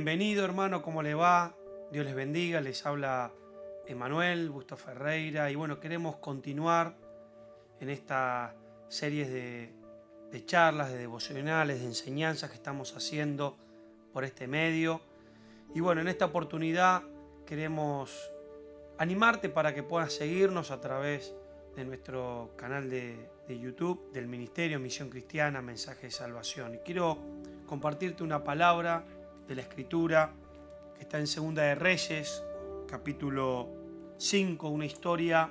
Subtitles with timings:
[0.00, 1.54] Bienvenido hermano, ¿cómo le va?
[1.92, 3.34] Dios les bendiga, les habla
[3.86, 6.96] Emanuel Busto Ferreira y bueno, queremos continuar
[7.80, 8.54] en esta
[8.88, 13.58] serie de, charlas, de devocionales, de enseñanzas que estamos haciendo
[14.14, 15.02] por este medio.
[15.74, 17.02] Y bueno, en esta oportunidad
[17.44, 18.32] queremos
[18.96, 21.34] animarte para que puedas seguirnos a través
[21.76, 26.76] de nuestro canal de, de YouTube del Ministerio Misión Cristiana Mensaje de Salvación.
[26.76, 27.18] Y quiero
[27.66, 29.04] compartirte una palabra
[29.50, 30.32] de la Escritura
[30.94, 32.44] que está en Segunda de Reyes,
[32.88, 33.68] capítulo
[34.16, 35.50] 5, una historia,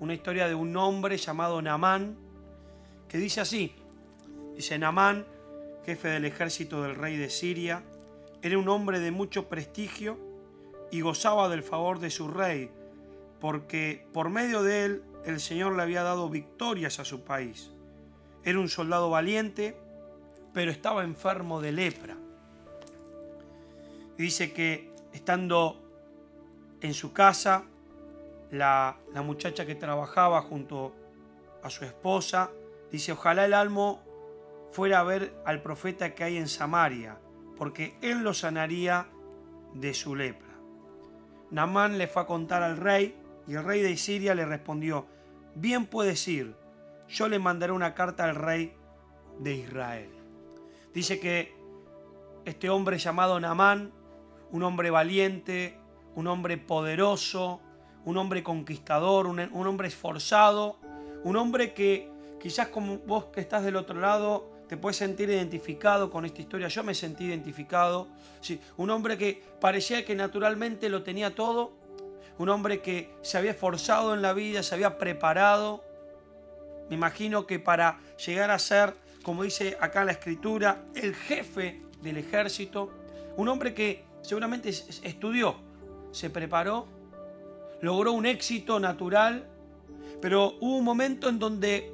[0.00, 2.16] una historia de un hombre llamado Namán,
[3.06, 3.74] que dice así,
[4.56, 5.26] dice Namán,
[5.84, 7.82] jefe del ejército del rey de Siria,
[8.40, 10.18] era un hombre de mucho prestigio
[10.90, 12.70] y gozaba del favor de su rey,
[13.40, 17.72] porque por medio de él el Señor le había dado victorias a su país.
[18.42, 19.76] Era un soldado valiente,
[20.54, 22.16] pero estaba enfermo de lepra.
[24.18, 25.80] Dice que estando
[26.80, 27.64] en su casa,
[28.50, 30.92] la, la, muchacha que trabajaba junto
[31.62, 32.50] a su esposa,
[32.90, 34.02] dice, ojalá el almo
[34.72, 37.18] fuera a ver al profeta que hay en Samaria,
[37.56, 39.06] porque él lo sanaría
[39.74, 40.48] de su lepra.
[41.52, 45.06] Namán le fue a contar al rey, y el rey de Siria le respondió,
[45.54, 46.56] bien puedes ir,
[47.08, 48.74] yo le mandaré una carta al rey
[49.38, 50.10] de Israel.
[50.92, 51.56] Dice que
[52.44, 53.92] este hombre llamado Namán
[54.52, 55.78] un hombre valiente,
[56.14, 57.60] un hombre poderoso,
[58.04, 60.76] un hombre conquistador, un, un, hombre esforzado,
[61.24, 62.10] un hombre que
[62.40, 66.68] quizás como vos que estás del otro lado te puedes sentir identificado con esta historia.
[66.68, 68.06] Yo me sentí identificado.
[68.40, 71.72] Sí, un hombre que parecía que naturalmente lo tenía todo,
[72.36, 75.82] un hombre que se había esforzado en la vida, se había preparado.
[76.88, 82.18] Me imagino que para llegar a ser, como dice acá la escritura, el jefe del
[82.18, 82.90] ejército,
[83.36, 85.56] un hombre que seguramente estudió,
[86.10, 86.86] se preparó,
[87.80, 89.46] logró un éxito natural,
[90.20, 91.92] pero hubo un momento en donde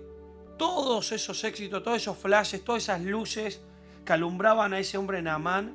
[0.56, 3.60] todos esos éxitos, todos esos flashes, todas esas luces
[4.04, 5.74] que alumbraban a ese hombre Naamán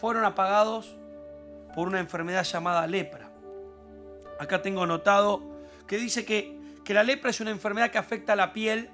[0.00, 0.96] fueron apagados
[1.74, 3.30] por una enfermedad llamada lepra.
[4.38, 5.42] Acá tengo anotado
[5.86, 8.90] que dice que, que la lepra es una enfermedad que afecta a la piel.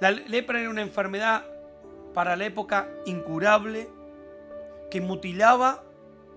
[0.00, 1.44] La lepra era una enfermedad
[2.14, 3.88] para la época incurable,
[4.90, 5.84] que mutilaba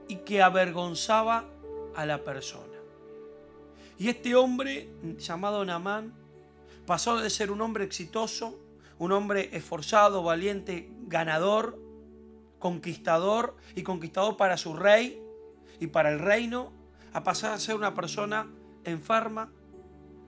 [0.07, 1.45] y que avergonzaba
[1.95, 2.73] a la persona.
[3.97, 6.13] Y este hombre llamado Namán
[6.85, 8.59] pasó de ser un hombre exitoso,
[8.99, 11.79] un hombre esforzado, valiente, ganador,
[12.59, 15.21] conquistador y conquistador para su rey
[15.79, 16.71] y para el reino,
[17.13, 18.47] a pasar a ser una persona
[18.85, 19.49] enferma,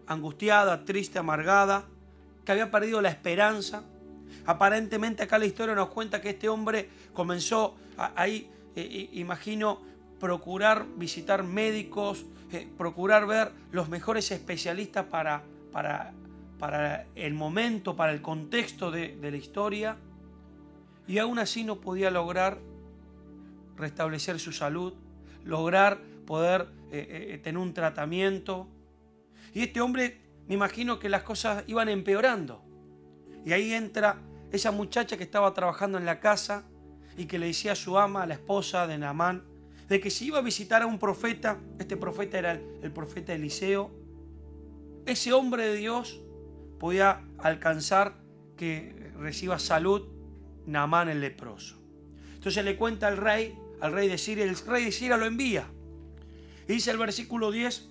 [0.08, 1.86] angustiada, triste, amargada,
[2.44, 3.84] que había perdido la esperanza.
[4.46, 9.82] Aparentemente acá la historia nos cuenta que este hombre comenzó ahí, eh, imagino,
[10.20, 16.14] procurar visitar médicos, eh, procurar ver los mejores especialistas para, para,
[16.60, 19.98] para, el momento, para el contexto de, la historia,
[21.08, 22.60] y aún así no podía lograr
[23.78, 24.94] restablecer su salud,
[25.44, 28.68] lograr poder eh, eh, tener un tratamiento.
[29.54, 32.64] Y este hombre, me imagino que las cosas iban empeorando.
[33.46, 34.18] Y ahí entra
[34.56, 36.66] esa muchacha que estaba trabajando en la casa
[37.18, 39.44] y que le decía a su ama, a la esposa de Naamán,
[39.88, 43.92] de que si iba a visitar a un profeta, este profeta era el, profeta Eliseo,
[45.06, 46.20] ese hombre de Dios
[46.80, 48.18] podía alcanzar
[48.58, 50.08] que reciba salud
[50.66, 51.78] Naamán el leproso.
[52.34, 55.68] Entonces le cuenta al rey, al rey de Siria, el rey de Siria lo envía.
[56.68, 57.90] Y dice el versículo 10,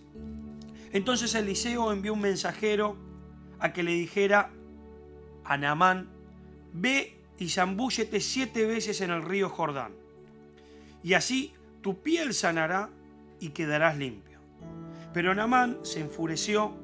[0.92, 2.96] entonces Eliseo envió un mensajero
[3.60, 4.50] a que le dijera
[5.44, 6.13] a Naamán,
[6.74, 9.92] ve y zambúllete siete veces en el río Jordán,
[11.02, 12.90] y así tu piel sanará
[13.40, 14.38] y quedarás limpio.
[15.12, 16.74] Pero Naamán se enfureció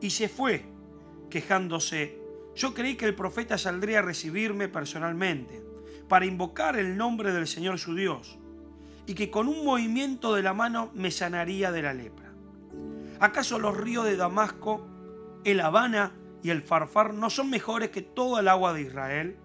[0.00, 0.64] y se fue,
[1.28, 2.18] quejándose,
[2.56, 5.62] yo creí que el profeta saldría a recibirme personalmente,
[6.08, 8.38] para invocar el nombre del Señor su Dios,
[9.06, 12.32] y que con un movimiento de la mano me sanaría de la lepra.
[13.20, 14.86] ¿Acaso los ríos de Damasco,
[15.44, 16.12] el Habana
[16.42, 19.36] y el Farfar no son mejores que toda el agua de Israel?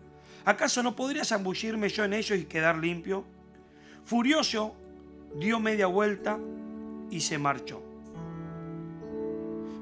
[0.46, 3.26] ¿Acaso no podría zambullirme yo en ellos y quedar limpio?
[4.06, 4.76] Furioso,
[5.40, 6.38] dio media vuelta
[7.10, 7.82] y se marchó.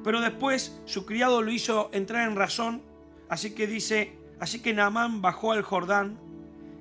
[0.04, 2.82] Pero después su criado lo hizo entrar en razón,
[3.30, 6.20] así que dice, así que Naamán bajó al Jordán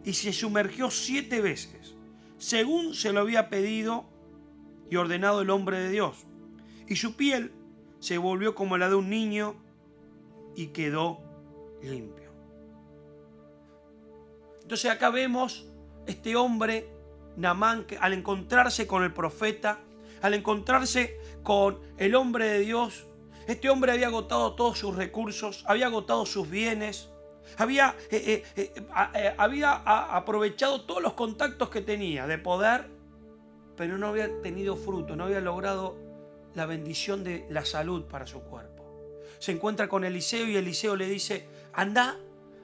[0.05, 1.94] y se sumergió siete veces,
[2.38, 4.05] según se lo había pedido
[4.91, 6.26] y ordenado el hombre de Dios.
[6.88, 7.53] Y su piel
[8.00, 9.55] se volvió como la de un niño
[10.55, 11.20] y quedó
[11.82, 12.31] limpio.
[14.62, 15.67] Entonces acá vemos
[16.06, 16.88] este hombre,
[17.37, 19.81] Namán, al encontrarse con el profeta,
[20.23, 23.06] al encontrarse con el hombre de Dios,
[23.47, 27.11] este hombre había agotado todos sus recursos, había agotado sus bienes,
[27.56, 28.73] había, eh, eh,
[29.14, 32.88] eh, había aprovechado todos los contactos que tenía de poder,
[33.76, 35.97] pero no había tenido fruto, no había logrado
[36.55, 38.80] la bendición de la salud para su cuerpo.
[39.40, 42.19] Se encuentra con Eliseo y Eliseo le dice, anda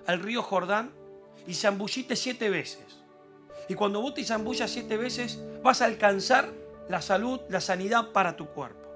[0.06, 0.92] al río Jordán
[1.46, 2.84] y zambullite siete veces.
[3.68, 6.52] Y cuando vos te zambullas siete veces, vas a alcanzar
[6.88, 8.86] la salud, la sanidad para tu cuerpo.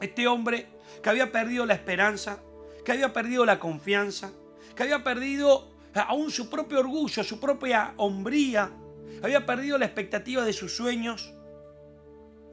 [0.00, 0.68] Este hombre
[1.02, 2.38] que había perdido la esperanza,
[2.84, 4.30] que había perdido la confianza,
[4.76, 8.70] que había perdido aún su propio orgullo, su propia hombría,
[9.22, 11.32] había perdido la expectativa de sus sueños.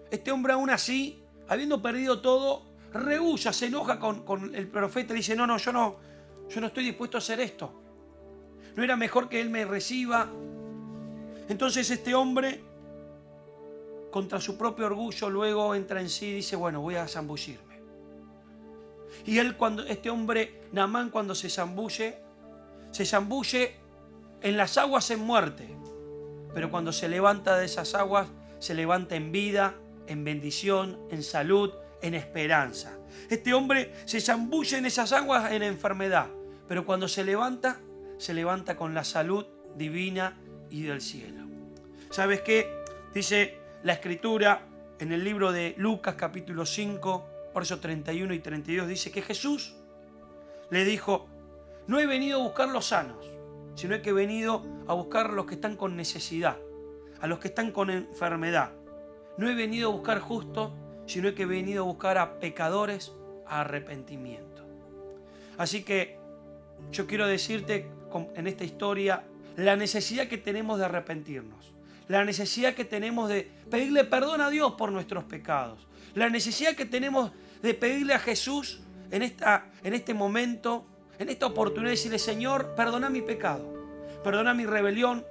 [0.09, 5.17] Este hombre aún así, habiendo perdido todo, rehúsa, se enoja con, con el profeta y
[5.17, 5.95] dice, no, no, yo no,
[6.49, 7.71] yo no estoy dispuesto a hacer esto.
[8.75, 10.27] No era mejor que él me reciba.
[11.47, 12.61] Entonces este hombre
[14.11, 17.79] contra su propio orgullo, luego entra en sí y dice, bueno, voy a zambullirme.
[19.25, 22.17] Y él, cuando, este hombre, Namán, cuando se zambulle,
[22.91, 23.75] se zambulle
[24.41, 25.75] en las aguas en muerte.
[26.53, 28.27] Pero cuando se levanta de esas aguas,
[28.59, 29.75] se levanta en vida,
[30.07, 32.97] en bendición, en salud, en esperanza.
[33.29, 36.27] Este hombre se zambulle en esas aguas en enfermedad.
[36.67, 37.79] Pero cuando se levanta,
[38.17, 40.37] se levanta con la salud divina
[40.69, 41.45] y del cielo.
[42.09, 42.69] ¿Sabes qué?
[43.13, 44.67] Dice la escritura
[44.99, 49.75] en el libro de Lucas capítulo 5, versos 31 y 32 dice que Jesús
[50.69, 51.27] le dijo,
[51.87, 53.25] no he venido a buscar los sanos,
[53.75, 56.57] sino que he venido a buscar a los que están con necesidad,
[57.21, 58.71] a los que están con enfermedad.
[59.37, 60.71] No he venido a buscar justos,
[61.09, 63.11] sino que he venido a buscar a pecadores
[63.45, 64.63] a arrepentimiento.
[65.57, 66.17] Así que
[66.91, 67.89] yo quiero decirte
[68.35, 69.23] en esta historia
[69.57, 71.73] la necesidad que tenemos de arrepentirnos
[72.09, 76.85] la necesidad que tenemos de pedirle perdón a Dios por nuestros pecados, la necesidad que
[76.85, 80.85] tenemos de pedirle a Jesús en, esta, en este momento,
[81.19, 83.71] en esta oportunidad, de decirle, Señor, perdona mi pecado,
[84.23, 85.23] perdona mi rebelión.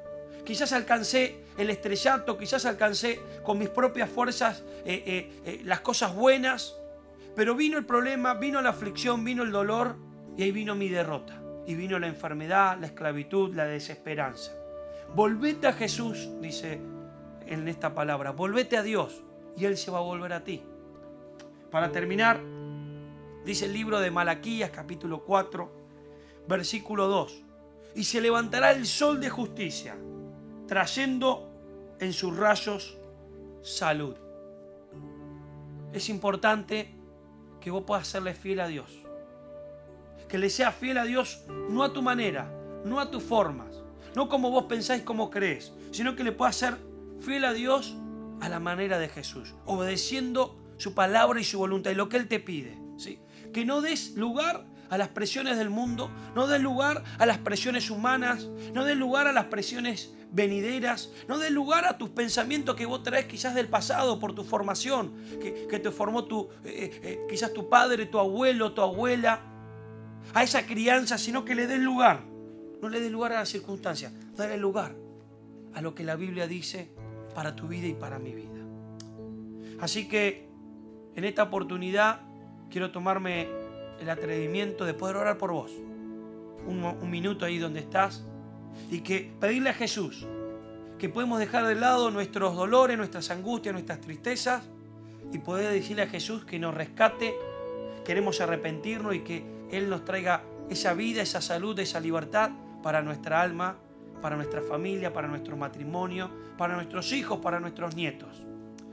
[0.48, 6.14] Quizás alcancé el estrellato, quizás alcancé con mis propias fuerzas eh, eh, eh, las cosas
[6.14, 6.74] buenas,
[7.36, 9.96] pero vino el problema, vino la aflicción, vino el dolor
[10.38, 11.38] y ahí vino mi derrota.
[11.66, 14.52] Y vino la enfermedad, la esclavitud, la desesperanza.
[15.14, 16.80] Volvete a Jesús, dice
[17.46, 18.30] en esta palabra.
[18.30, 19.22] Volvete a Dios
[19.54, 20.62] y Él se va a volver a ti.
[21.70, 22.40] Para terminar,
[23.44, 25.70] dice el libro de Malaquías capítulo 4,
[26.48, 27.44] versículo 2.
[27.96, 29.94] Y se levantará el sol de justicia,
[30.68, 31.50] trayendo
[31.98, 32.96] en sus rayos
[33.62, 34.14] salud.
[35.92, 36.94] Es importante
[37.60, 39.02] que vos puedas serle fiel a Dios.
[40.28, 42.52] Que le seas fiel a Dios no a tu manera,
[42.84, 43.82] no a tus formas,
[44.14, 46.76] no como vos pensáis, como crees, sino que le puedas ser
[47.20, 47.96] fiel a Dios
[48.40, 52.28] a la manera de Jesús, obedeciendo su palabra y su voluntad y lo que Él
[52.28, 52.78] te pide.
[52.98, 53.18] ¿sí?
[53.52, 57.90] Que no des lugar a las presiones del mundo, no des lugar a las presiones
[57.90, 62.86] humanas, no des lugar a las presiones venideras, no des lugar a tus pensamientos que
[62.86, 67.52] vos traes quizás del pasado por tu formación, que, te formó tu, eh, eh, quizás
[67.52, 69.42] tu padre, tu abuelo, tu abuela,
[70.34, 72.22] a esa crianza, sino que le des lugar
[72.80, 74.94] no le des lugar a las circunstancias, dale lugar
[75.74, 76.90] a lo que la Biblia dice
[77.34, 78.64] para tu vida y para mi vida.
[79.80, 80.48] Así que
[81.14, 82.20] en esta oportunidad
[82.70, 83.48] quiero tomarme
[84.00, 85.72] el atrevimiento de poder orar por vos.
[86.66, 88.24] Un, minuto ahí donde estás
[88.90, 90.26] y que pedirle a Jesús
[90.98, 94.64] que podemos dejar de lado nuestros dolores, nuestras angustias, nuestras tristezas
[95.32, 97.34] y poder decirle a Jesús que nos rescate,
[98.04, 102.50] queremos arrepentirnos y que Él nos traiga esa vida, esa salud, esa libertad
[102.82, 103.76] para nuestra alma,
[104.20, 108.44] para nuestra familia, para nuestro matrimonio, para nuestros hijos, para nuestros nietos.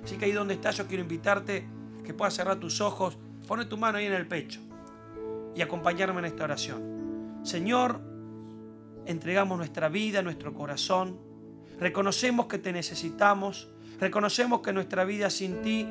[0.04, 1.66] Así que ahí donde estás yo quiero invitarte
[2.04, 4.65] que puedas cerrar tus ojos, poner tu mano ahí en el pecho
[5.56, 7.40] y acompañarme en esta oración.
[7.44, 8.02] Señor,
[9.06, 11.20] entregamos nuestra vida, nuestro corazón,
[11.80, 13.70] reconocemos que te necesitamos,
[14.00, 15.88] reconocemos que nuestra vida sin ti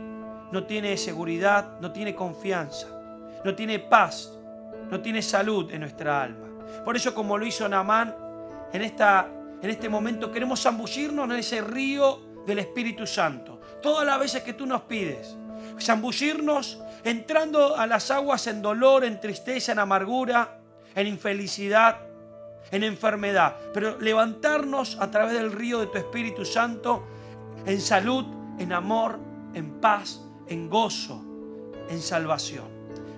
[0.53, 2.89] no tiene seguridad, no tiene confianza,
[3.45, 4.39] no tiene paz,
[4.91, 6.49] no tiene salud en nuestra alma.
[6.85, 8.15] Por eso, como lo hizo Naamán,
[8.73, 9.29] en, esta,
[9.63, 13.61] en este momento queremos zambullirnos en ese río del Espíritu Santo.
[13.83, 15.37] Todas las veces que tú nos pides,
[15.81, 20.59] zambullirnos entrando a las aguas en dolor, en tristeza, en amargura,
[20.95, 21.99] en infelicidad,
[22.71, 27.05] en enfermedad, pero levantarnos a través del río de tu Espíritu Santo
[27.67, 28.25] en salud,
[28.59, 29.19] en amor,
[29.55, 31.23] en paz, en gozo,
[31.89, 32.65] en salvación.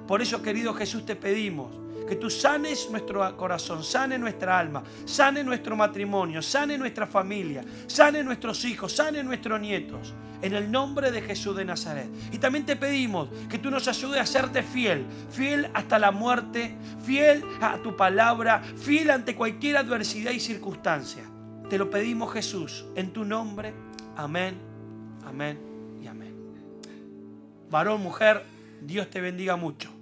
[0.07, 5.43] Por eso, querido Jesús, te pedimos que tú sanes nuestro corazón, sane nuestra alma, sane
[5.43, 10.15] nuestro matrimonio, sane nuestra familia, sane nuestros hijos, sane nuestros nietos.
[10.43, 12.09] En el nombre de Jesús de Nazaret.
[12.31, 16.77] Y también te pedimos que tú nos ayudes a serte fiel, fiel hasta la muerte,
[17.05, 21.23] fiel a tu palabra, fiel ante cualquier adversidad y circunstancia.
[21.71, 23.73] Te lo pedimos Jesús, en tu nombre.
[24.15, 24.57] Amén,
[25.25, 25.59] amén
[26.03, 26.35] y amén.
[27.71, 28.45] Varón, mujer,
[28.83, 29.96] Dios te bendiga mucho.